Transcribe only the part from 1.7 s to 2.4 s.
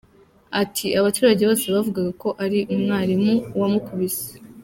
bavugaga ko